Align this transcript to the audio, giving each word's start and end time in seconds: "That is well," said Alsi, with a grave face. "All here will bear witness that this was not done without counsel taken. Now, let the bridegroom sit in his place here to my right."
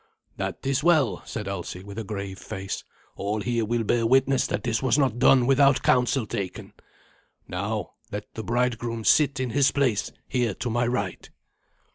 "That 0.37 0.65
is 0.65 0.83
well," 0.83 1.21
said 1.27 1.47
Alsi, 1.47 1.83
with 1.83 1.99
a 1.99 2.03
grave 2.03 2.39
face. 2.39 2.83
"All 3.17 3.41
here 3.41 3.63
will 3.63 3.83
bear 3.83 4.07
witness 4.07 4.47
that 4.47 4.63
this 4.63 4.81
was 4.81 4.97
not 4.97 5.19
done 5.19 5.45
without 5.45 5.83
counsel 5.83 6.25
taken. 6.25 6.73
Now, 7.47 7.91
let 8.11 8.25
the 8.33 8.43
bridegroom 8.43 9.03
sit 9.03 9.39
in 9.39 9.51
his 9.51 9.69
place 9.71 10.11
here 10.27 10.55
to 10.55 10.71
my 10.71 10.87
right." 10.87 11.29